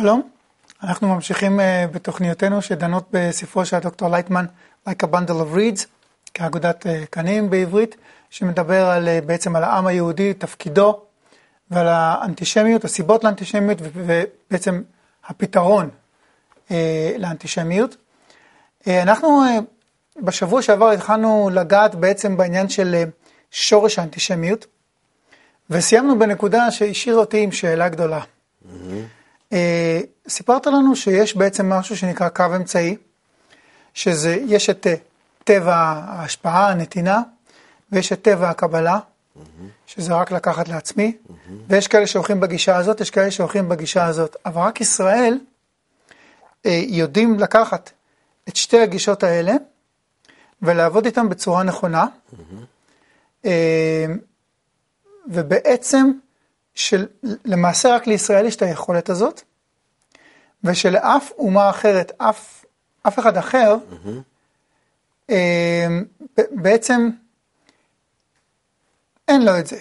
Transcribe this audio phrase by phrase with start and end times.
[0.00, 0.22] שלום,
[0.82, 4.44] אנחנו ממשיכים uh, בתוכניותינו שדנות בספרו של הדוקטור לייטמן,
[4.88, 5.86] Like a Bundle of Reeds,
[6.34, 7.96] כאגודת uh, קנים בעברית,
[8.30, 11.00] שמדבר על, uh, בעצם על העם היהודי, תפקידו,
[11.70, 14.82] ועל האנטישמיות, הסיבות לאנטישמיות, ובעצם
[15.26, 15.88] הפתרון
[17.18, 17.96] לאנטישמיות.
[18.86, 19.42] אנחנו
[20.22, 23.04] בשבוע שעבר התחלנו לגעת בעצם בעניין של
[23.50, 24.66] שורש האנטישמיות,
[25.70, 28.20] וסיימנו בנקודה שהשאירה אותי עם שאלה גדולה.
[28.20, 29.19] Mm-hmm.
[29.52, 32.96] אה, סיפרת לנו שיש בעצם משהו שנקרא קו אמצעי,
[33.94, 34.94] שזה, יש את אה,
[35.44, 37.20] טבע ההשפעה, הנתינה,
[37.92, 38.98] ויש את טבע הקבלה,
[39.86, 41.16] שזה רק לקחת לעצמי,
[41.68, 45.38] ויש כאלה שהולכים בגישה הזאת, יש כאלה שהולכים בגישה הזאת, אבל רק ישראל
[46.66, 47.90] אה, יודעים לקחת
[48.48, 49.52] את שתי הגישות האלה
[50.62, 52.06] ולעבוד איתן בצורה נכונה,
[55.26, 56.10] ובעצם
[56.80, 59.42] שלמעשה רק לישראל יש את היכולת הזאת,
[60.64, 62.64] ושלאף אומה אחרת, אף,
[63.02, 65.32] אף אחד אחר, mm-hmm.
[66.50, 67.10] בעצם
[69.28, 69.78] אין לו את זה.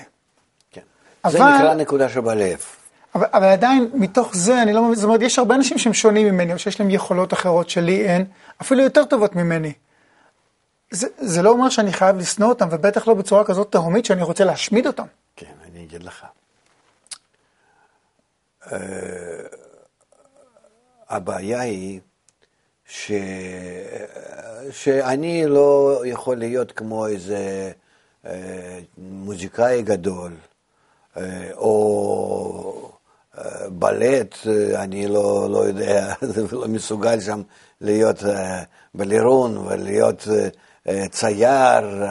[0.72, 0.82] כן.
[1.24, 2.60] אבל, זה נקרא נקודה שבלב.
[3.16, 6.28] אבל, אבל עדיין, מתוך זה, אני לא מבין, זאת אומרת, יש הרבה אנשים שהם שונים
[6.28, 8.26] ממני, או שיש להם יכולות אחרות שלי אין,
[8.62, 9.74] אפילו יותר טובות ממני.
[10.92, 14.46] זה, זה לא אומר שאני חייב לשנוא אותם, ובטח לא בצורה כזאת תהומית שאני רוצה
[14.46, 15.06] להשמיד אותם.
[15.36, 16.26] כן, אני אגיד לך.
[21.10, 22.00] הבעיה היא
[22.86, 23.12] ש...
[24.72, 27.72] שאני לא יכול להיות כמו איזה
[28.26, 30.32] אה, מוזיקאי גדול,
[31.18, 32.92] אה, או
[33.38, 34.36] אה, בלט,
[34.76, 36.14] אני לא, לא יודע,
[36.52, 37.42] לא מסוגל שם
[37.82, 38.24] להיות
[38.96, 40.28] בלירון ולהיות
[41.10, 42.04] צייר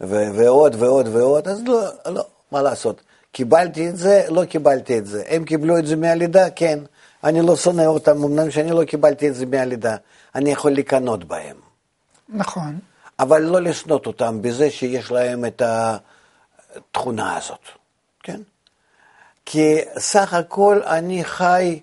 [0.00, 3.02] ועוד ועוד ועוד, אז לא, לא, מה לעשות.
[3.32, 5.22] קיבלתי את זה, לא קיבלתי את זה.
[5.26, 6.78] הם קיבלו את זה מהלידה, כן.
[7.24, 9.96] אני לא שונא אותם, אמנם שאני לא קיבלתי את זה מהלידה.
[10.34, 11.56] אני יכול לקנות בהם.
[12.28, 12.78] נכון.
[13.18, 15.62] אבל לא לשנות אותם בזה שיש להם את
[16.76, 17.60] התכונה הזאת,
[18.22, 18.40] כן?
[19.46, 21.80] כי סך הכל אני חי,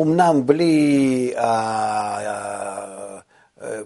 [0.00, 2.20] אמנם בלי, אה,
[3.62, 3.80] אה,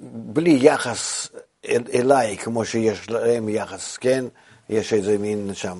[0.00, 1.28] בלי יחס
[1.68, 4.24] אל, אליי, כמו שיש להם יחס, כן?
[4.68, 5.78] יש איזה מין שם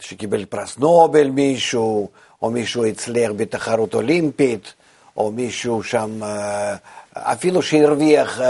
[0.00, 2.08] שקיבל פרס נובל מישהו,
[2.42, 4.72] או מישהו הצליח בתחרות אולימפית,
[5.16, 6.76] או מישהו שם, אה,
[7.12, 8.40] אפילו שהרוויח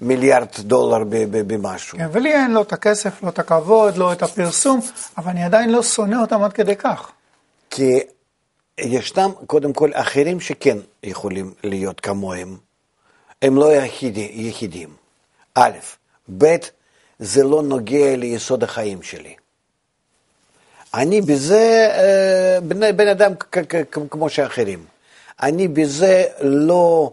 [0.00, 1.98] מיליארד דולר במשהו.
[1.98, 4.80] כן, ולי אין לא את הכסף, לא את הכבוד, לא את הפרסום,
[5.18, 7.10] אבל אני עדיין לא שונא אותם עד כדי כך.
[7.70, 8.00] כי
[8.78, 12.56] ישנם קודם כל אחרים שכן יכולים להיות כמוהם,
[13.42, 13.72] הם לא
[14.18, 14.90] יחידים.
[15.54, 15.78] א',
[16.38, 16.56] ב',
[17.18, 19.34] זה לא נוגע ליסוד החיים שלי.
[20.94, 23.32] אני בזה אה, בן, בן אדם
[24.10, 24.84] כמו שאחרים.
[25.42, 27.12] אני בזה לא,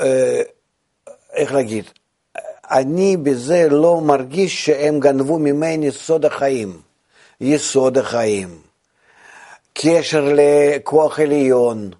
[0.00, 0.42] אה,
[1.32, 1.84] איך להגיד,
[2.70, 6.80] אני בזה לא מרגיש שהם גנבו ממני סוד החיים,
[7.40, 8.58] יסוד החיים,
[9.74, 11.90] קשר לכוח עליון,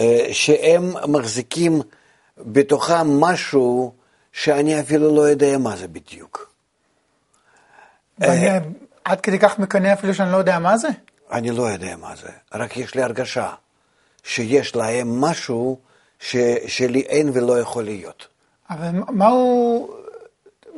[0.00, 1.82] אה, שהם מחזיקים
[2.38, 3.92] בתוכם משהו
[4.36, 6.52] שאני אפילו לא יודע מה זה בדיוק.
[8.18, 8.48] ואני
[9.04, 10.88] עד כדי כך מקנא אפילו שאני לא יודע מה זה?
[11.32, 13.50] אני לא יודע מה זה, רק יש לי הרגשה
[14.24, 15.78] שיש להם משהו
[16.20, 16.36] ש,
[16.66, 18.26] שלי אין ולא יכול להיות.
[18.70, 19.88] אבל מה הוא...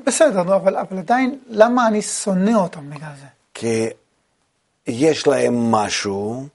[0.06, 3.26] בסדר, נו, אבל, אבל עדיין, למה אני שונא אותם בגלל זה?
[3.54, 3.86] כי
[4.86, 6.46] יש להם משהו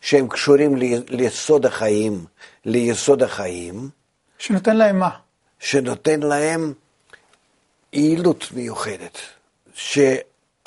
[0.00, 0.76] שהם קשורים
[1.08, 2.24] ליסוד החיים,
[2.64, 3.88] ליסוד החיים.
[4.38, 5.10] שנותן להם מה?
[5.62, 6.72] שנותן להם
[7.92, 9.18] יעילות מיוחדת,
[9.74, 10.58] שאפילו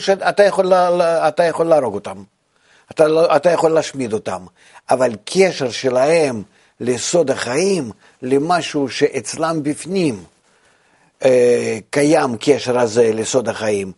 [0.00, 0.72] שאתה יכול,
[1.48, 2.22] יכול להרוג אותם,
[2.90, 4.46] אתה, לא, אתה יכול להשמיד אותם,
[4.90, 6.42] אבל קשר שלהם
[6.80, 7.90] לסוד החיים,
[8.22, 10.24] למשהו שאצלם בפנים
[11.24, 13.92] אה, קיים קשר הזה לסוד החיים,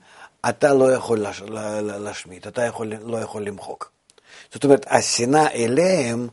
[0.49, 1.43] אתה לא יכול להש,
[1.83, 3.91] להשמיד, אתה יכול, לא יכול למחוק.
[4.53, 6.29] זאת אומרת, השנאה אליהם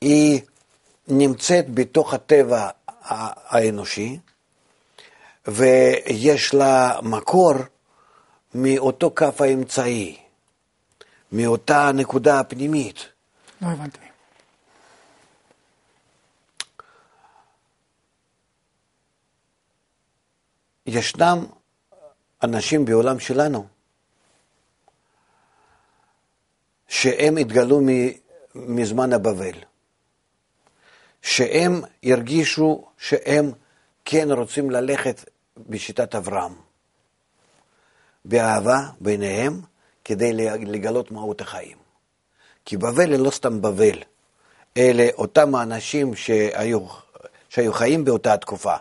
[0.00, 0.40] היא
[1.08, 2.70] נמצאת בתוך הטבע
[3.48, 4.18] האנושי,
[5.46, 7.52] ויש לה מקור
[8.54, 10.16] מאותו כף האמצעי,
[11.32, 13.08] מאותה נקודה הפנימית.
[13.62, 13.98] לא הבנתי.
[20.86, 21.46] ישנם
[22.42, 23.66] אנשים בעולם שלנו
[26.88, 27.80] שהם התגלו
[28.54, 29.54] מזמן הבבל.
[31.26, 33.52] שהם ירגישו שהם
[34.04, 36.52] כן רוצים ללכת בשיטת אברהם.
[38.24, 39.60] באהבה ביניהם,
[40.04, 40.32] כדי
[40.66, 41.76] לגלות מהות החיים.
[42.64, 43.98] כי בבל היא לא סתם בבל,
[44.76, 46.86] אלה אותם האנשים שהיו,
[47.48, 48.74] שהיו חיים באותה תקופה.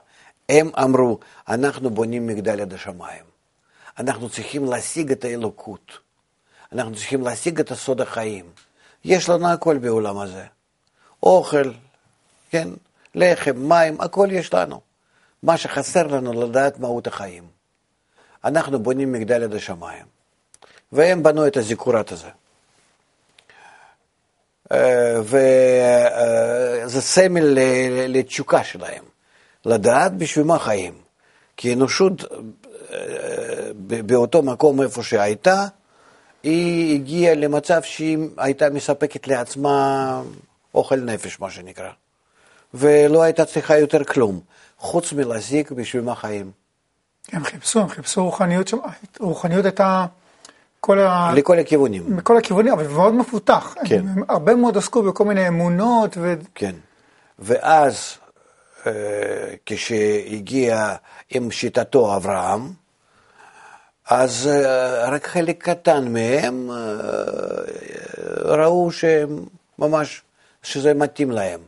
[0.49, 3.23] הם אמרו, אנחנו בונים מגדל עד השמיים.
[3.99, 5.91] אנחנו צריכים להשיג את האלוקות.
[6.71, 8.45] אנחנו צריכים להשיג את הסוד החיים.
[9.05, 10.45] יש לנו הכל בעולם הזה.
[11.23, 11.71] אוכל,
[12.49, 12.67] כן,
[13.15, 14.81] לחם, מים, הכל יש לנו.
[15.43, 17.43] מה שחסר לנו לדעת מהות החיים.
[18.43, 20.05] אנחנו בונים מגדל עד השמיים.
[20.91, 22.29] והם בנו את הזיכורת הזה.
[24.71, 27.57] אה, וזה סמל
[28.07, 29.03] לתשוקה שלהם,
[29.65, 30.93] לדעת בשביל מה חיים.
[31.57, 32.23] כי אנושות
[32.93, 32.97] אה,
[34.05, 35.65] באותו מקום איפה שהייתה,
[36.43, 40.21] היא הגיעה למצב שהיא הייתה מספקת לעצמה
[40.73, 41.89] אוכל נפש, מה שנקרא.
[42.73, 44.39] ולא הייתה צריכה יותר כלום,
[44.77, 46.51] חוץ מלהזיק בשביל מה חיים.
[47.31, 48.73] הם חיפשו, הם חיפשו רוחניות,
[49.19, 50.05] רוחניות הייתה
[50.79, 51.31] כל ה...
[51.35, 52.03] לכל הכיוונים.
[52.15, 53.75] מכל הכיוונים, אבל מאוד מפותח.
[53.85, 54.07] כן.
[54.07, 56.33] הם הרבה מאוד עסקו בכל מיני אמונות ו...
[56.55, 56.75] כן.
[57.39, 58.17] ואז
[58.87, 58.91] אה,
[59.65, 60.95] כשהגיע
[61.29, 62.61] עם שיטתו אברהם,
[64.09, 66.75] אז אה, רק חלק קטן מהם אה,
[68.35, 70.21] ראו שממש,
[70.63, 71.59] שזה מתאים להם.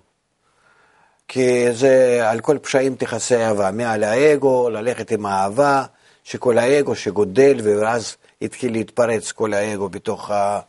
[1.28, 5.84] כי זה על כל פשעים תכסה אהבה, מעל האגו, ללכת עם האהבה,
[6.24, 10.60] שכל האגו שגודל ואז התחיל להתפרץ כל האגו בתוך, ה,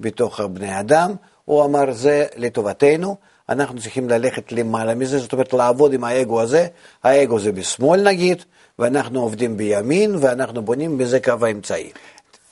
[0.00, 3.16] בתוך בני אדם, הוא אמר זה לטובתנו,
[3.48, 6.66] אנחנו צריכים ללכת למעלה מזה, זאת אומרת לעבוד עם האגו הזה,
[7.04, 8.42] האגו זה בשמאל נגיד,
[8.78, 11.90] ואנחנו עובדים בימין, ואנחנו בונים בזה קו האמצעי.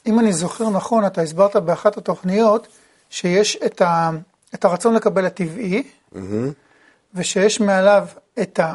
[0.07, 2.67] אם אני זוכר נכון, אתה הסברת באחת התוכניות
[3.11, 4.11] שיש את, ה,
[4.55, 5.83] את הרצון לקבל הטבעי,
[6.15, 6.19] mm-hmm.
[7.17, 8.07] ושיש מעליו
[8.43, 8.73] את, ה,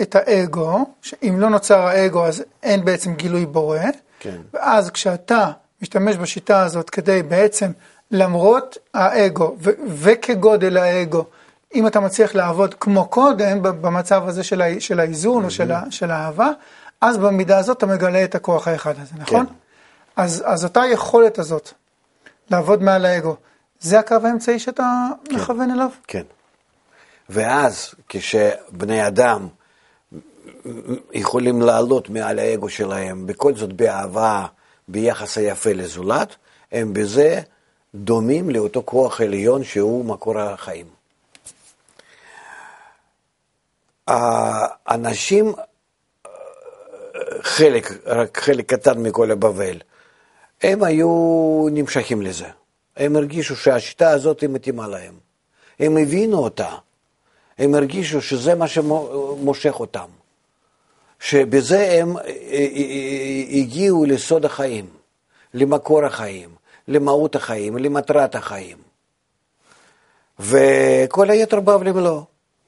[0.00, 3.78] את האגו, שאם לא נוצר האגו אז אין בעצם גילוי בורא,
[4.20, 4.36] כן.
[4.54, 5.50] ואז כשאתה
[5.82, 7.70] משתמש בשיטה הזאת כדי בעצם,
[8.10, 11.24] למרות האגו ו- וכגודל האגו,
[11.74, 15.46] אם אתה מצליח לעבוד כמו קודם, במצב הזה של, ה- של האיזון mm-hmm.
[15.46, 16.50] או של, ה- של האהבה,
[17.00, 19.46] אז במידה הזאת אתה מגלה את הכוח האחד הזה, נכון?
[19.46, 19.52] כן.
[20.16, 21.70] אז, אז אותה היכולת הזאת
[22.50, 23.36] לעבוד מעל האגו,
[23.80, 25.34] זה הקו האמצעי שאתה כן.
[25.34, 25.88] מכוון אליו?
[26.06, 26.22] כן.
[27.32, 29.48] ואז כשבני אדם
[31.12, 34.46] יכולים לעלות מעל האגו שלהם, בכל זאת באהבה,
[34.88, 36.36] ביחס היפה לזולת,
[36.72, 37.40] הם בזה
[37.94, 40.86] דומים לאותו כוח עליון שהוא מקור החיים.
[44.06, 45.52] האנשים,
[47.42, 49.78] חלק, רק חלק קטן מכל הבבל,
[50.62, 51.08] הם היו
[51.72, 52.46] נמשכים לזה.
[52.96, 55.14] הם הרגישו שהשיטה הזאת היא מתאימה להם.
[55.80, 56.74] הם הבינו אותה.
[57.60, 60.06] הם הרגישו שזה מה שמושך אותם.
[61.20, 64.86] שבזה הם אה, אה, אה, הגיעו לסוד החיים,
[65.54, 66.48] למקור החיים,
[66.88, 68.76] למהות החיים, למטרת החיים.
[70.38, 72.22] וכל היתר בבלים לא.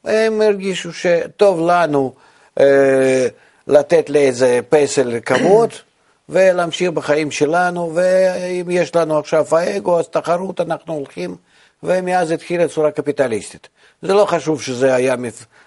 [0.05, 2.13] הם הרגישו שטוב לנו
[2.61, 3.27] אה,
[3.67, 5.71] לתת לאיזה פסל כבוד
[6.29, 11.37] ולהמשיך בחיים שלנו, ואם יש לנו עכשיו האגו, אז תחרות אנחנו הולכים,
[11.83, 13.69] ומאז התחילה צורה קפיטליסטית.
[14.03, 15.15] זה לא חשוב שזה היה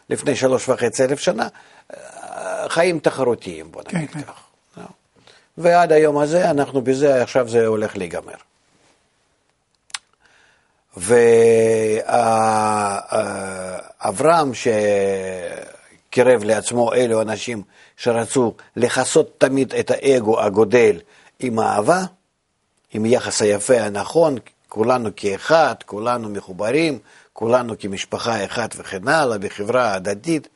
[0.10, 1.48] לפני שלוש וחצי אלף שנה,
[2.68, 4.26] חיים תחרותיים, בוא נגיד כן, כן.
[4.26, 4.44] כך.
[4.76, 4.82] כן.
[5.58, 8.34] ועד היום הזה, אנחנו בזה, עכשיו זה הולך להיגמר.
[14.08, 14.52] ואברהם,
[16.14, 17.62] שקירב לעצמו אלו אנשים
[17.98, 21.00] שרצו לכסות תמיד את האגו הגודל
[21.40, 22.02] עם אהבה,
[22.94, 24.38] עם יחס היפה הנכון,
[24.76, 27.00] כולנו כאחד, כולנו מחוברים,
[27.34, 30.48] כולנו כמשפחה אחת וכן הלאה, בחברה הדדית,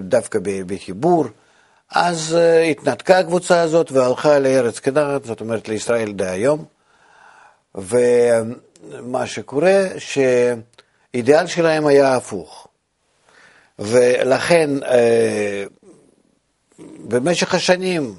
[0.00, 1.24] דווקא בחיבור.
[1.90, 6.64] אז אה, התנתקה הקבוצה הזאת והלכה לארץ כנען, זאת אומרת לישראל דהיום.
[7.74, 12.68] ומה שקורה, שאידיאל שלהם היה הפוך.
[13.78, 15.64] ולכן אה,
[17.08, 18.14] במשך השנים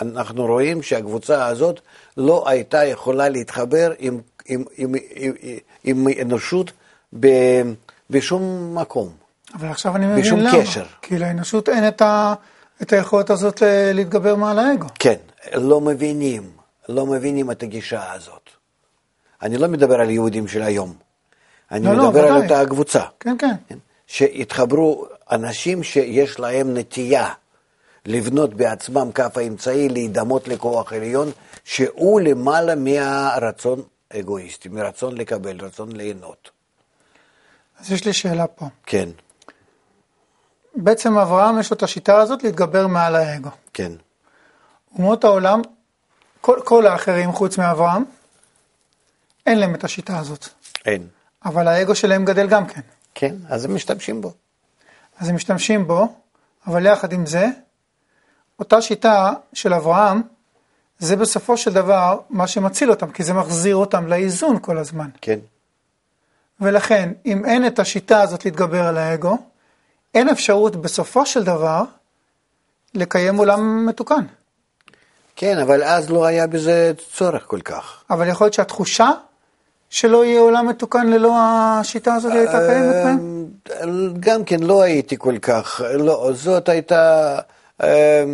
[0.00, 1.80] אנחנו רואים שהקבוצה הזאת
[2.16, 5.32] לא הייתה יכולה להתחבר עם, עם, עם, עם,
[5.84, 6.72] עם אנושות
[8.10, 9.08] בשום מקום.
[9.54, 10.62] אבל עכשיו אני מבין בשום למה.
[10.62, 10.84] קשר.
[11.02, 12.34] כי לאנושות אין את, ה,
[12.82, 13.62] את היכולת הזאת
[13.94, 14.86] להתגבר מעל האגו.
[14.98, 15.16] כן,
[15.54, 16.42] לא מבינים,
[16.88, 18.50] לא מבינים את הגישה הזאת.
[19.42, 20.94] אני לא מדבר על יהודים של היום.
[21.70, 23.02] אני לא, לא מדבר לא, על אותה הקבוצה.
[23.20, 23.54] כן, כן.
[23.68, 23.78] כן?
[24.06, 27.28] שהתחברו אנשים שיש להם נטייה
[28.06, 31.30] לבנות בעצמם כף האמצעי, להידמות לכוח עליון,
[31.64, 33.82] שהוא למעלה מהרצון
[34.16, 36.50] אגואיסטי, מרצון לקבל, רצון ליהנות.
[37.78, 38.66] אז יש לי שאלה פה.
[38.86, 39.08] כן.
[40.74, 43.50] בעצם אברהם יש לו את השיטה הזאת להתגבר מעל האגו.
[43.72, 43.92] כן.
[44.94, 45.60] אומות העולם,
[46.40, 48.04] כל, כל האחרים חוץ מאברהם,
[49.46, 50.48] אין להם את השיטה הזאת,
[50.86, 51.08] אין.
[51.44, 52.80] אבל האגו שלהם גדל גם כן.
[53.14, 54.32] כן, אז הם משתמשים בו.
[55.18, 56.14] אז הם משתמשים בו,
[56.66, 57.46] אבל יחד עם זה,
[58.58, 60.22] אותה שיטה של אברהם,
[60.98, 65.08] זה בסופו של דבר מה שמציל אותם, כי זה מחזיר אותם לאיזון כל הזמן.
[65.20, 65.38] כן.
[66.60, 69.38] ולכן, אם אין את השיטה הזאת להתגבר על האגו,
[70.14, 71.82] אין אפשרות בסופו של דבר
[72.94, 74.24] לקיים עולם מתוקן.
[75.36, 78.04] כן, אבל אז לא היה בזה צורך כל כך.
[78.10, 79.10] אבל יכול להיות שהתחושה
[79.90, 83.46] שלא יהיה עולם מתוקן ללא השיטה הזאת הייתה קיימת בהם?
[83.70, 83.86] אה,
[84.20, 87.38] גם כן לא הייתי כל כך, לא, זאת הייתה,
[87.82, 88.24] אה,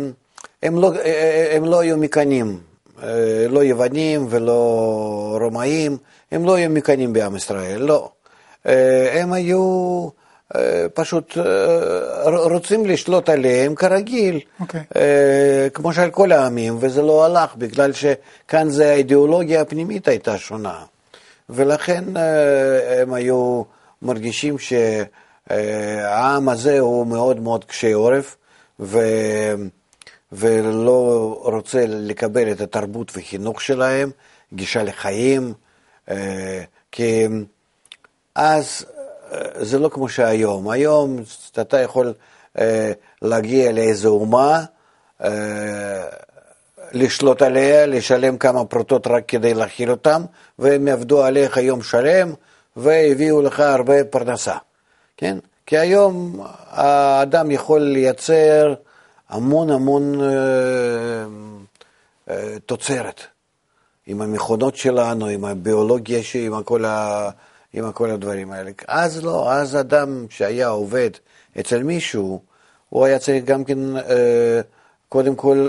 [0.65, 2.59] הם לא, אה, הם לא היו מקנאים,
[3.49, 5.97] לא יוונים ולא רומאים,
[6.31, 8.09] הם לא היו מקנאים בעם ישראל, לא.
[9.11, 10.07] הם היו
[10.93, 11.37] פשוט
[12.25, 14.61] רוצים לשלוט עליהם כרגיל, Okay.
[14.61, 14.81] אוקיי.
[15.73, 20.83] כמו שעל כל העמים, וזה לא הלך, בגלל שכאן זה האידיאולוגיה הפנימית הייתה שונה.
[21.49, 23.63] ולכן אה, הם היו
[24.01, 24.55] מרגישים
[25.49, 28.37] שהעם הזה הוא מאוד מאוד קשה עורף,
[28.79, 28.99] ו...
[30.35, 34.11] ולא רוצה לקבל את התרבות וחינוך שלהם,
[34.53, 35.53] גישה לחיים,
[36.09, 37.27] אה, כי
[38.35, 38.85] אז
[39.31, 40.69] אה, זה לא כמו שהיום.
[40.69, 41.17] היום
[41.59, 42.13] אתה יכול
[43.21, 44.63] להגיע לאיזו אומה,
[46.91, 50.21] לשלוט עליה, לשלם כמה פרוטות רק כדי להכיל אותם,
[50.59, 52.33] והם יעבדו עליך יום שלם,
[52.75, 54.55] והביאו לך הרבה פרנסה,
[55.17, 55.37] כן?
[55.65, 56.39] כי היום
[56.69, 58.73] האדם יכול לייצר
[59.29, 61.25] המון המון אה,
[62.29, 63.21] אה, תוצרת,
[64.07, 67.29] עם המכונות שלנו, עם הביולוגיה, עם כל, ה,
[67.73, 68.71] עם כל הדברים האלה.
[68.87, 71.09] אז לא, אז אדם שהיה עובד
[71.59, 72.41] אצל מישהו,
[72.89, 73.97] הוא היה צריך גם כן...
[73.97, 74.61] אה,
[75.09, 75.67] קודם כל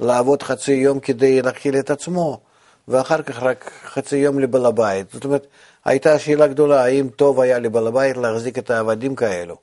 [0.00, 2.40] לעבוד חצי יום כדי להכיל את עצמו,
[2.88, 5.06] ואחר כך רק חצי יום לבעל הבית.
[5.12, 5.46] זאת אומרת,
[5.84, 9.56] הייתה שאלה גדולה, האם טוב היה לבעל הבית להחזיק את העבדים כאלו,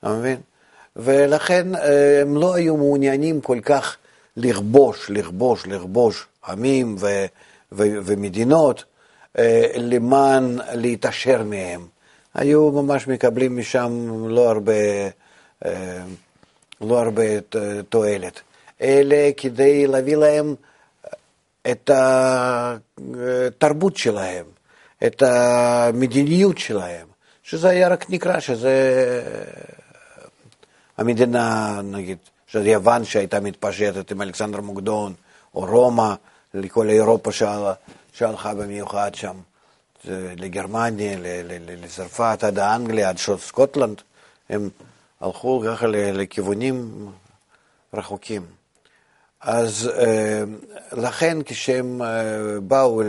[0.00, 0.40] אתה מבין?
[0.98, 3.96] ולכן אה, הם לא היו מעוניינים כל כך
[4.36, 7.26] לכבוש, לכבוש, לכבוש עמים ו-
[7.72, 8.84] ו- ומדינות
[9.38, 11.86] אה, למען להתעשר מהם.
[12.34, 14.72] היו ממש מקבלים משם לא הרבה...
[16.80, 17.22] לא הרבה
[17.88, 18.40] תועלת,
[18.82, 20.54] אלא כדי להביא להם
[21.70, 24.44] את התרבות שלהם,
[25.06, 27.06] את המדיניות שלהם,
[27.42, 29.22] שזה היה רק נקרא שזה
[30.98, 35.14] המדינה, נגיד, שזה יוון שהייתה מתפשטת עם אלכסנדר מוקדון,
[35.54, 36.14] או רומא,
[36.54, 37.30] לכל אירופה
[38.12, 39.36] שהלכה במיוחד שם,
[40.36, 41.16] לגרמניה,
[41.82, 44.02] לצרפת, עד האנגליה, עד סקוטלנד,
[44.50, 44.68] הם
[45.20, 47.06] הלכו ככה לכיוונים
[47.94, 48.42] רחוקים.
[49.40, 50.42] אז אה,
[50.92, 53.02] לכן כשהם אה, באו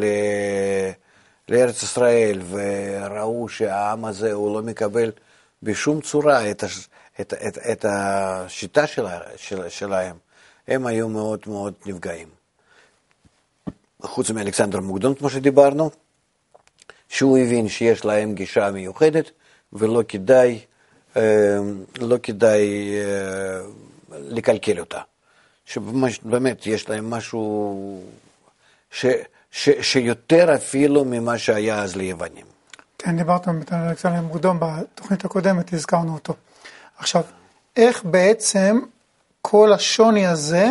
[1.50, 5.12] לארץ ישראל וראו שהעם הזה הוא לא מקבל
[5.64, 6.64] בשום צורה את,
[7.22, 10.16] את, את, את השיטה שלה, של, שלהם,
[10.68, 12.28] הם היו מאוד מאוד נפגעים.
[14.02, 15.90] חוץ מאלכסנדר מוקדון, כמו שדיברנו,
[17.10, 19.32] שהוא הבין שיש להם גישה מיוחדת
[19.74, 20.60] ולא כדאי
[22.00, 22.96] לא כדאי
[24.12, 25.02] לקלקל אותה.
[25.66, 28.04] שבאמת יש להם משהו
[28.92, 29.06] ש,
[29.52, 32.46] ש, שיותר אפילו ממה שהיה אז ליוונים.
[32.98, 36.34] כן, דיברת על אלכסנדר מוקדום בתוכנית הקודמת, הזכרנו אותו.
[37.00, 37.24] עכשיו,
[37.76, 38.80] איך בעצם
[39.42, 40.66] כל השוני הזה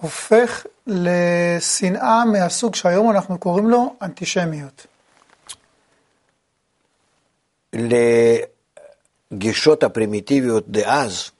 [0.00, 4.86] הופך לשנאה מהסוג שהיום אנחנו קוראים לו אנטישמיות?
[9.32, 11.30] הגישות הפרימיטיביות דאז,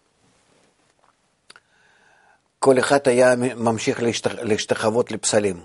[2.59, 4.03] כל אחד היה ממשיך
[4.43, 5.61] להשתחוות לפסלים,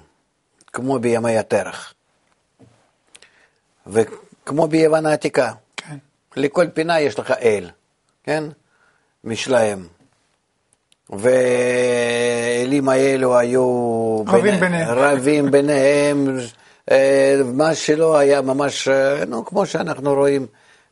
[0.73, 1.93] כמו בימי התרח,
[3.87, 5.53] וכמו ביוון העתיקה.
[5.77, 5.97] כן.
[6.35, 7.69] לכל פינה יש לך אל,
[8.23, 8.43] כן?
[9.23, 9.87] משלהם.
[11.09, 14.23] והאלים האלו היו...
[14.27, 14.89] רבים ביניהם.
[14.89, 16.37] רבים ביניהם,
[16.91, 20.47] אה, מה שלא היה ממש, אה, נו, כמו שאנחנו רואים.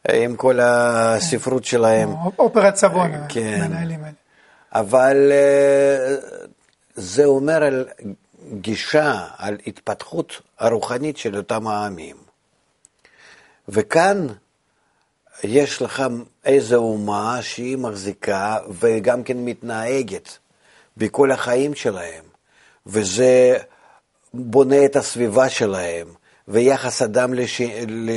[0.09, 2.09] עם כל הספרות שלהם.
[2.39, 3.69] אופרת סבון, כן.
[3.73, 3.95] האלה.
[4.73, 6.15] אבל אה,
[6.95, 7.87] זה אומר על
[8.53, 12.15] גישה, על התפתחות הרוחנית של אותם העמים.
[13.69, 14.27] וכאן
[15.43, 16.03] יש לך
[16.45, 20.37] איזו אומה שהיא מחזיקה וגם כן מתנהגת
[20.97, 22.23] בכל החיים שלהם,
[22.85, 23.57] וזה
[24.33, 26.07] בונה את הסביבה שלהם,
[26.47, 27.61] ויחס אדם לש...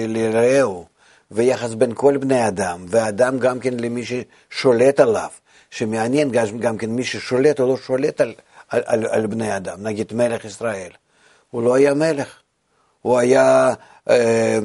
[0.08, 0.94] לרעהו.
[1.30, 5.28] ויחס בין כל בני אדם, ואדם גם כן למי ששולט עליו,
[5.70, 6.30] שמעניין
[6.60, 8.34] גם כן מי ששולט או לא שולט על,
[8.68, 10.90] על, על, על בני אדם, נגיד מלך ישראל.
[11.50, 12.36] הוא לא היה מלך,
[13.02, 13.74] הוא היה
[14.10, 14.58] אה,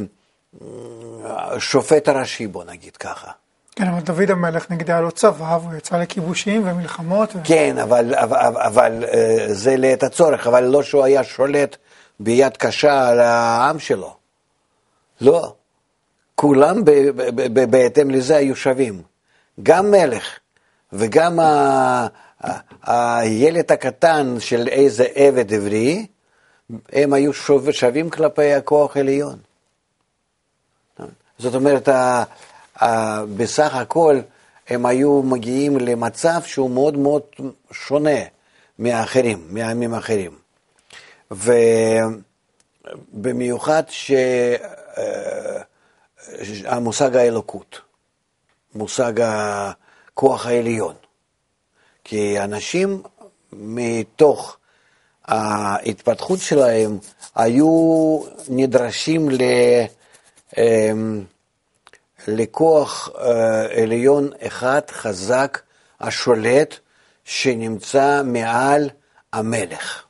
[1.60, 3.32] שופט הראשי, בוא נגיד ככה.
[3.75, 7.36] כן, אבל דוד המלך נגד היה לו צבא, והוא יצא לכיבושים ומלחמות.
[7.36, 7.39] ו...
[7.44, 11.77] כן, אבל, אבל, אבל אה, זה לעת הצורך, אבל לא שהוא היה שולט
[12.20, 14.15] ביד קשה על העם שלו.
[15.22, 15.56] לא.
[16.36, 19.01] כולם ב, ב, ב, בהתאם לזה היו שווים.
[19.63, 20.39] גם מלך
[20.94, 22.08] וגם ה,
[22.84, 26.06] הילד הקטן של איזה עבד עברי,
[26.91, 27.34] הם היו
[27.72, 29.49] שווים כלפי הכוח העליון.
[31.39, 31.89] זאת אומרת,
[33.38, 34.19] בסך הכל
[34.69, 37.22] הם היו מגיעים למצב שהוא מאוד מאוד
[37.72, 38.19] שונה
[38.79, 40.31] מהאחרים, מהעמים האחרים.
[43.13, 43.84] ובמיוחד
[46.27, 47.81] שהמושג אה, האלוקות,
[48.75, 50.93] מושג הכוח העליון.
[52.03, 53.01] כי אנשים
[53.53, 54.58] מתוך
[55.25, 56.98] ההתפתחות שלהם
[57.36, 58.19] היו
[58.50, 59.41] נדרשים ל...
[60.58, 61.24] אמ,
[62.27, 65.62] לכוח אה, עליון אחד חזק
[66.00, 66.75] השולט
[67.24, 68.89] שנמצא מעל
[69.34, 70.03] המלך.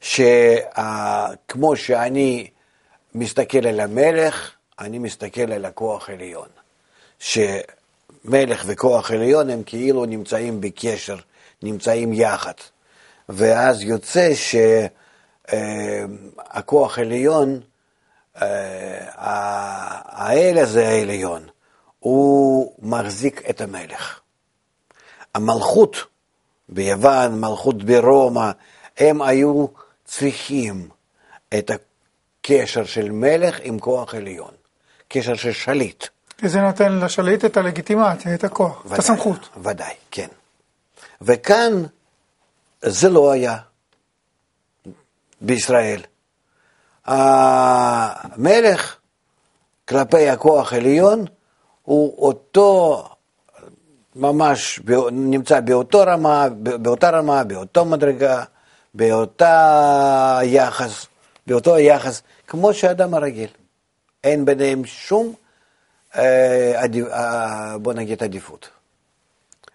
[0.00, 2.50] שכמו שאני
[3.14, 6.48] מסתכל על המלך, אני מסתכל על הכוח עליון.
[7.18, 11.16] שמלך וכוח עליון הם כאילו נמצאים בקשר,
[11.62, 12.52] נמצאים יחד.
[13.28, 14.30] ואז יוצא
[15.44, 17.60] שהכוח אה, עליון
[19.14, 21.46] האל הזה העליון,
[21.98, 24.20] הוא מחזיק את המלך.
[25.34, 25.96] המלכות
[26.68, 28.50] ביוון, מלכות ברומא,
[28.98, 29.66] הם היו
[30.04, 30.88] צריכים
[31.58, 34.54] את הקשר של מלך עם כוח עליון,
[35.08, 36.06] קשר של שליט.
[36.38, 39.48] כי זה נותן לשליט את הלגיטימציה, את הכוח, ודאי, את הסמכות.
[39.62, 40.28] ודאי, כן.
[41.22, 41.72] וכאן
[42.82, 43.56] זה לא היה
[45.40, 46.02] בישראל.
[47.04, 48.96] המלך
[49.88, 51.24] כלפי הכוח העליון
[51.82, 53.04] הוא אותו,
[54.16, 54.80] ממש
[55.12, 58.44] נמצא באותו רמה, באותה רמה, באותו מדרגה,
[58.94, 61.06] באותה יחס,
[61.46, 63.48] באותו יחס, כמו שאדם הרגיל.
[64.24, 65.34] אין ביניהם שום,
[66.16, 68.68] אה, עדיף, אה, בוא נגיד, עדיפות.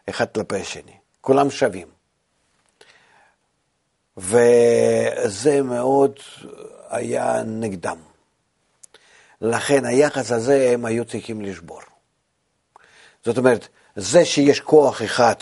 [0.09, 0.91] אחד כלפי השני.
[1.21, 1.87] כולם שווים.
[4.17, 6.19] וזה מאוד
[6.89, 7.97] היה נגדם.
[9.41, 11.81] לכן היחס הזה הם היו צריכים לשבור.
[13.25, 15.35] זאת אומרת, זה שיש כוח אחד,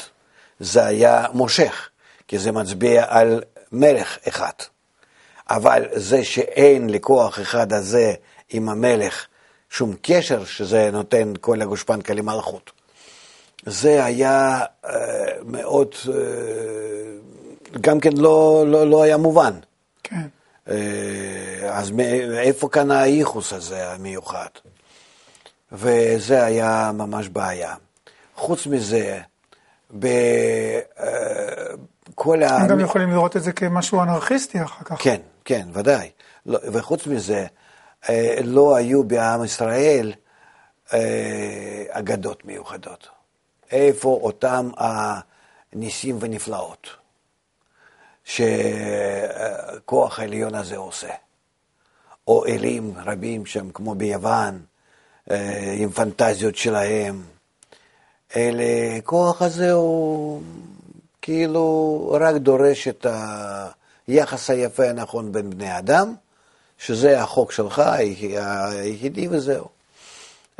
[0.59, 1.89] זה היה מושך,
[2.27, 4.53] כי זה מצביע על מלך אחד.
[5.49, 8.13] אבל זה שאין לכוח אחד הזה
[8.49, 9.25] עם המלך
[9.69, 12.71] שום קשר, שזה נותן כל הגושפנקה למלכות.
[13.65, 14.93] זה היה אה,
[15.45, 16.13] מאוד, אה,
[17.81, 19.53] גם כן לא, לא, לא היה מובן.
[20.03, 20.27] כן.
[20.69, 20.75] אה,
[21.71, 24.49] אז מאיפה כאן הייחוס הזה המיוחד?
[25.71, 27.75] וזה היה ממש בעיה.
[28.35, 29.19] חוץ מזה,
[29.91, 30.43] בכל
[32.43, 32.57] ה...
[32.57, 34.95] הם גם יכולים לראות את זה כמשהו אנרכיסטי אחר כך.
[34.99, 36.09] כן, כן, ודאי.
[36.45, 37.45] לא, וחוץ מזה,
[38.09, 40.13] אה, לא היו בעם ישראל
[40.93, 43.07] אה, אגדות מיוחדות.
[43.71, 47.04] איפה אותם הניסים ונפלאות?
[48.25, 51.09] שכוח העליון הזה עושה.
[52.27, 54.61] או אלים רבים שם, כמו ביוון,
[55.31, 57.23] אה, עם פנטזיות שלהם.
[58.35, 60.41] אלה, כוח הזה הוא
[61.21, 63.05] כאילו רק דורש את
[64.07, 66.15] היחס היפה הנכון בין בני אדם,
[66.77, 69.67] שזה החוק שלך היחידי וזהו.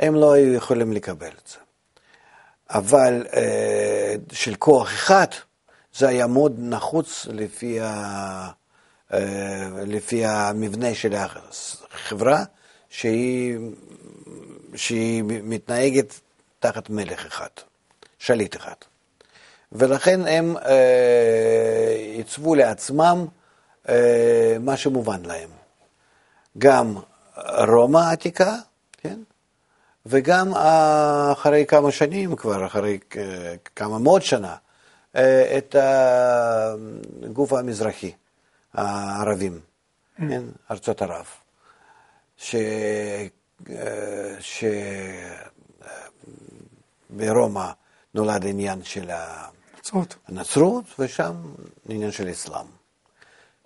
[0.00, 1.58] הם לא היו יכולים לקבל את זה.
[2.70, 5.26] אבל אה, של כוח אחד,
[5.98, 8.50] זה היה מאוד נחוץ לפי, ה,
[9.12, 11.14] אה, לפי המבנה של
[11.94, 12.44] החברה,
[12.90, 13.58] שהיא,
[14.74, 16.20] שהיא מתנהגת
[16.60, 17.48] תחת מלך אחד,
[18.18, 18.74] שליט אחד.
[19.72, 23.26] ולכן הם אה, עיצבו לעצמם
[23.88, 25.48] אה, מה שמובן להם.
[26.58, 26.96] גם
[27.68, 28.56] רומא העתיקה,
[28.92, 29.18] כן?
[30.06, 30.54] וגם
[31.32, 32.98] אחרי כמה שנים כבר, אחרי
[33.74, 34.65] כמה מאות שנה, אה,
[35.58, 35.76] את
[37.24, 38.12] הגוף המזרחי,
[38.74, 39.60] הערבים,
[40.18, 40.20] mm.
[40.28, 41.26] כן, ארצות ערב,
[42.36, 42.54] ש...
[43.70, 44.36] אה,
[47.10, 47.70] שברומא
[48.14, 49.10] נולד עניין של.
[50.28, 51.34] הנצרות, ושם
[51.88, 52.66] עניין של אסלאם.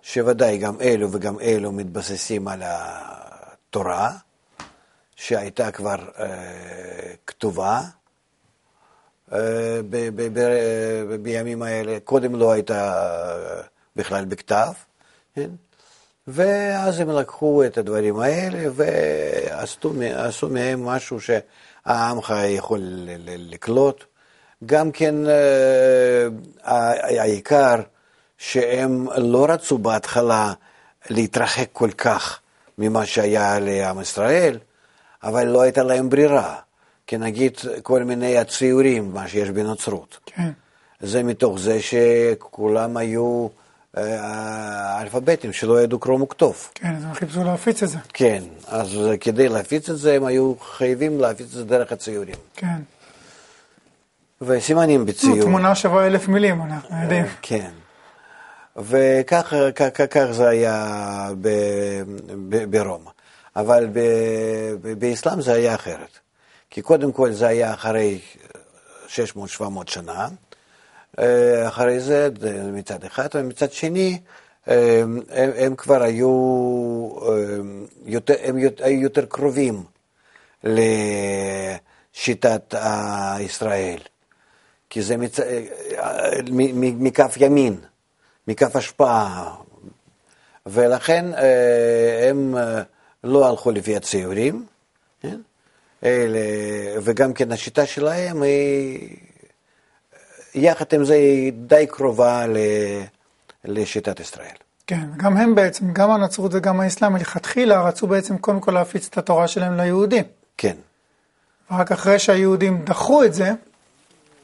[0.01, 4.17] שוודאי גם אלו וגם אלו מתבססים על התורה,
[5.15, 7.81] שהייתה כבר אה, כתובה,
[11.21, 12.93] בימים האלה, קודם לא הייתה
[13.95, 14.71] בכלל בכתב,
[15.35, 15.49] כן?
[16.27, 22.79] ואז הם לקחו את הדברים האלה ועשו מהם משהו שהעמך יכול
[23.27, 24.03] לקלוט.
[24.65, 26.27] גם כן אה,
[27.19, 27.75] העיקר
[28.37, 30.53] שהם לא רצו בהתחלה
[31.09, 32.39] להתרחק כל כך
[32.77, 34.57] ממה שהיה לעם ישראל,
[35.23, 36.55] אבל לא הייתה להם ברירה.
[37.11, 40.19] כי נגיד כל מיני הציורים, מה שיש בנוצרות.
[40.25, 40.51] כן.
[40.99, 43.47] זה מתוך זה שכולם היו
[43.97, 46.69] אה, אלפביתים שלא ידעו קרום וכתוב.
[46.75, 47.97] כן, אז הם חיפשו להפיץ את זה.
[48.13, 52.35] כן, אז כדי להפיץ את זה הם היו חייבים להפיץ את זה דרך הציורים.
[52.55, 52.79] כן.
[54.41, 55.41] וסימנים בציור.
[55.41, 57.25] תמונה שווה אלף מילים, אנחנו יודעים.
[57.41, 57.71] כן.
[58.77, 61.29] וכך כך, כך זה היה
[62.69, 63.09] ברומא.
[63.55, 63.87] אבל
[64.99, 66.20] באסלאם זה היה אחרת.
[66.71, 68.19] כי קודם כל זה היה אחרי
[69.07, 69.11] 600-700
[69.85, 70.27] שנה,
[71.19, 72.29] אה, אחרי זה
[72.73, 74.19] מצד אחד, ומצד שני
[74.67, 76.29] אה, הם, הם כבר היו
[77.21, 77.35] אה,
[78.05, 79.83] יותר, הם היו יותר קרובים
[80.63, 82.75] לשיטת
[83.39, 83.99] ישראל,
[84.89, 85.39] כי זה מצ...
[86.79, 87.75] מכף ימין,
[88.47, 89.55] מכף השפעה,
[90.65, 91.25] ולכן
[92.29, 92.55] הם
[93.23, 94.65] לא הלכו לפי הציורים,
[95.21, 95.41] כן?
[96.03, 96.39] אלה,
[97.03, 99.17] וגם כן השיטה שלהם היא,
[100.55, 102.57] יחד עם זה, היא די קרובה ל,
[103.65, 104.55] לשיטת ישראל.
[104.87, 109.17] כן, גם הם בעצם, גם הנצרות וגם האסלאם מלכתחילה רצו בעצם קודם כל להפיץ את
[109.17, 110.23] התורה שלהם ליהודים.
[110.57, 110.75] כן.
[111.71, 113.51] ורק אחרי שהיהודים דחו את זה,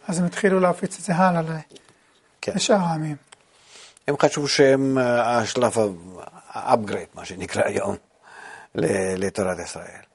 [0.07, 1.41] אז הם התחילו להפיץ את זה הלאה
[2.41, 2.51] כן.
[2.55, 3.15] לשאר העמים.
[4.07, 5.77] הם חשבו שהם אה, השלב
[6.53, 7.95] ה-upgrade, מה שנקרא היום,
[9.17, 10.06] לתורת ישראל.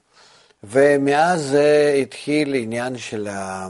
[0.64, 1.56] ומאז
[2.02, 3.68] התחיל עניין של, ה,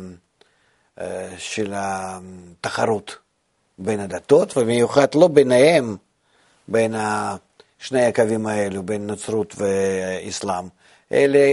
[1.00, 3.16] אה, של התחרות
[3.78, 5.96] בין הדתות, ובמיוחד לא ביניהם,
[6.68, 6.94] בין
[7.78, 10.64] שני הקווים האלו, בין נצרות ואסלאם,
[11.12, 11.52] אלה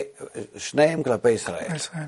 [0.58, 1.76] שניהם כלפי ישראל.
[1.76, 2.04] ישראל.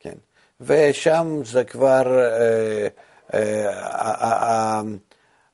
[0.00, 0.14] כן.
[0.60, 2.88] ושם זה כבר אה,
[3.34, 4.82] אה,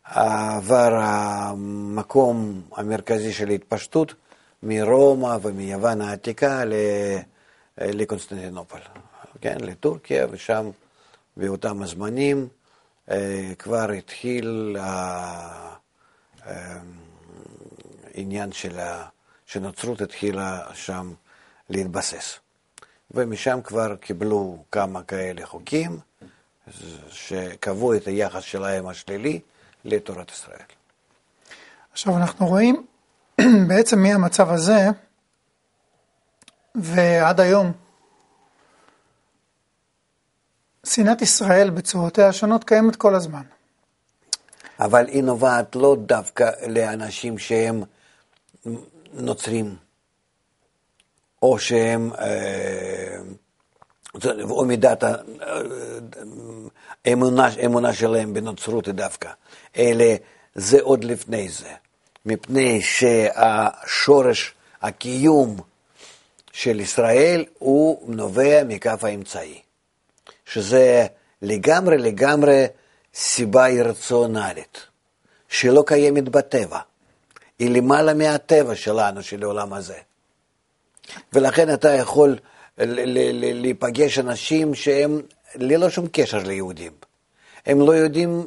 [0.04, 4.14] עבר המקום המרכזי של התפשטות
[4.62, 6.62] מרומא ומיוון העתיקה
[7.78, 8.80] לקונסטנטינופול,
[9.40, 10.70] כן, לטורקיה, ושם
[11.36, 12.48] באותם הזמנים
[13.10, 14.76] אה, כבר התחיל
[18.14, 18.78] העניין אה, של
[19.46, 21.12] שנוצרות התחילה שם
[21.70, 22.38] להתבסס.
[23.10, 25.98] ומשם כבר קיבלו כמה כאלה חוקים
[27.10, 29.40] שקבעו את היחס שלהם השלילי
[29.84, 30.58] לתורת ישראל.
[31.92, 32.86] עכשיו אנחנו רואים
[33.68, 34.88] בעצם מהמצב הזה
[36.74, 37.72] ועד היום,
[40.86, 43.42] שנאת ישראל בצורותיה השונות קיימת כל הזמן.
[44.80, 47.82] אבל היא נובעת לא דווקא לאנשים שהם
[49.12, 49.76] נוצרים,
[51.42, 53.16] או שהם, אה,
[54.40, 55.04] או מידת
[57.04, 59.30] האמונה אה, שלהם בנוצרות דווקא,
[59.76, 60.04] אלא
[60.54, 61.81] זה עוד לפני זה.
[62.26, 65.56] מפני שהשורש הקיום
[66.52, 69.60] של ישראל הוא נובע מכף האמצעי,
[70.46, 71.06] שזה
[71.42, 72.66] לגמרי לגמרי
[73.14, 74.78] סיבה אירציונלית,
[75.48, 76.78] שלא קיימת בטבע,
[77.58, 79.98] היא למעלה מהטבע שלנו, של העולם הזה.
[81.32, 82.38] ולכן אתה יכול
[82.76, 85.20] להיפגש אנשים שהם
[85.54, 86.92] ללא שום קשר ליהודים.
[87.66, 88.46] הם לא יודעים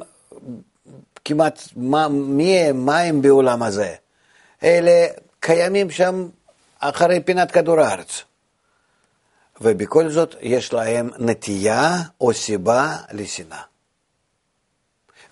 [1.26, 3.94] כמעט מה, מי הם, מה הם בעולם הזה.
[4.62, 5.06] אלה
[5.40, 6.28] קיימים שם
[6.78, 8.22] אחרי פינת כדור הארץ.
[9.60, 13.62] ובכל זאת יש להם נטייה או סיבה לשנאה.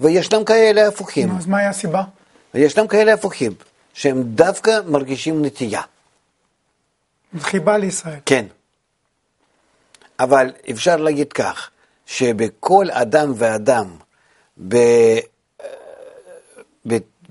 [0.01, 1.37] וישנם כאלה הפוכים.
[1.37, 2.03] אז מהי הסיבה?
[2.55, 3.55] וישנם כאלה הפוכים,
[3.95, 5.83] שהם דווקא מרגישים נטייה.
[7.39, 8.19] חיבה לישראל.
[8.27, 8.47] כן.
[10.21, 11.71] אבל אפשר להגיד כך,
[12.07, 13.97] שבכל אדם ואדם,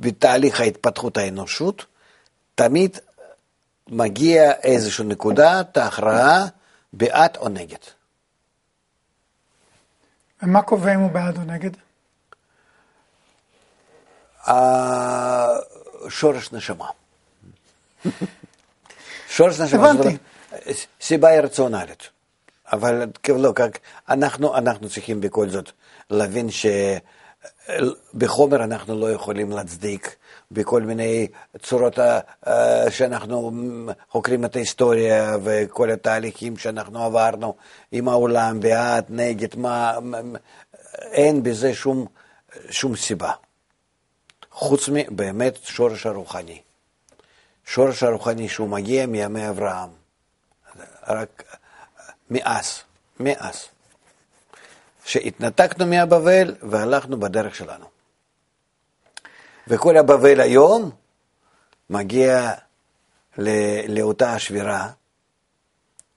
[0.04, 1.86] בתהליך ההתפתחות האנושות,
[2.56, 2.98] תמיד
[3.88, 6.46] מגיע איזושהי נקודת ההכרעה
[6.94, 7.78] בעד או נגד.
[10.44, 11.72] ומה קובע אם הוא בעד או נגד?
[16.10, 16.88] שורש נשמה.
[19.30, 19.92] שורש נשמה.
[19.92, 20.18] הבנתי.
[21.02, 22.10] סיבה רציונלית.
[22.74, 23.54] אבל לא,
[24.10, 25.72] אנחנו, אנחנו צריכים בכל זאת
[26.10, 26.66] להבין ש...
[28.14, 30.16] בחומר אנחנו לא יכולים להצדיק,
[30.52, 31.28] בכל מיני
[31.62, 32.22] צורות אה,
[32.90, 33.52] שאנחנו
[34.10, 37.56] חוקרים את ההיסטוריה וכל התהליכים שאנחנו עברנו
[37.92, 39.98] עם העולם, בעד, נגד, מה,
[41.12, 42.06] אין בזה שום,
[42.70, 43.32] שום סיבה.
[44.52, 46.62] חוץ מבאמת שורש הרוחני.
[47.68, 49.90] השורש הרוחני שהוא מגיע מימי אברהם.
[51.08, 51.44] רק
[52.30, 52.80] מאז,
[53.20, 53.73] מאז.
[55.06, 57.86] שהתנתקנו מהבבל והלכנו בדרך שלנו.
[59.68, 60.92] וכל הבבל היום
[61.90, 62.52] מגיע
[63.88, 64.90] לאותה שבירה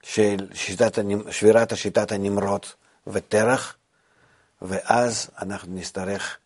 [0.03, 0.97] של שיטת,
[1.31, 2.65] שבירת השיטת הנמרוד
[3.07, 3.75] ותרח,
[4.61, 6.37] ואז אנחנו נצטרך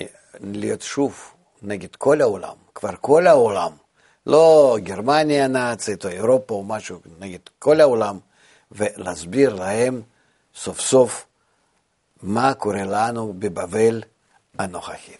[0.00, 0.06] אה,
[0.40, 3.72] להיות שוב נגד כל העולם, כבר כל העולם,
[4.26, 8.18] לא גרמניה הנאצית או אירופה או משהו, נגד כל העולם,
[8.72, 10.02] ולהסביר להם
[10.56, 11.26] סוף סוף
[12.22, 14.02] מה קורה לנו בבבל
[14.58, 15.18] הנוכחית.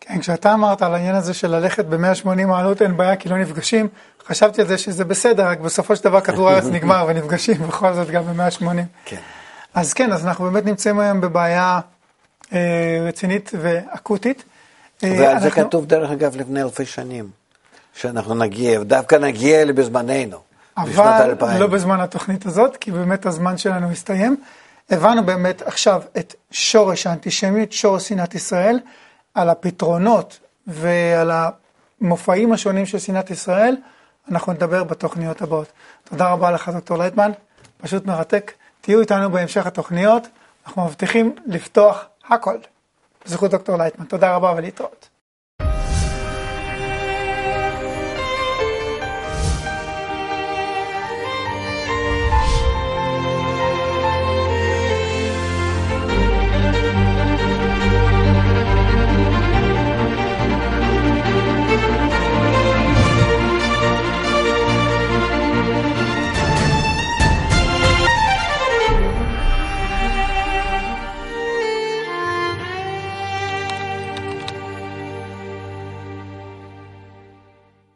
[0.00, 3.88] כן, כשאתה אמרת על העניין הזה של ללכת ב-180 מעלות אין בעיה כי לא נפגשים,
[4.26, 8.10] חשבתי על זה שזה בסדר, רק בסופו של דבר כדור הארץ נגמר ונפגשים בכל זאת
[8.10, 8.64] גם ב-180.
[9.04, 9.20] כן.
[9.74, 11.80] אז כן, אז אנחנו באמת נמצאים היום בבעיה
[12.52, 12.58] אה,
[13.08, 14.44] רצינית ואקוטית.
[15.04, 15.40] אה, ועל אנחנו...
[15.40, 17.30] זה כתוב דרך אגב לפני אלפי שנים,
[17.94, 20.47] שאנחנו נגיע, דווקא נגיע בזמננו.
[20.82, 24.36] אבל לא בזמן התוכנית הזאת, כי באמת הזמן שלנו הסתיים.
[24.90, 28.80] הבנו באמת עכשיו את שורש האנטישמיות, שורש שנאת ישראל,
[29.34, 31.30] על הפתרונות ועל
[32.00, 33.76] המופעים השונים של שנאת ישראל,
[34.30, 35.72] אנחנו נדבר בתוכניות הבאות.
[36.04, 37.30] תודה רבה לך, דוקטור לייטמן,
[37.78, 38.52] פשוט מרתק.
[38.80, 40.28] תהיו איתנו בהמשך התוכניות,
[40.66, 42.56] אנחנו מבטיחים לפתוח הכל.
[43.26, 44.04] בזכות דוקטור לייטמן.
[44.04, 45.08] תודה רבה ולהתראות.